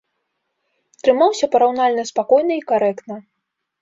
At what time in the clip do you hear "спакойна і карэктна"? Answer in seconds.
2.11-3.15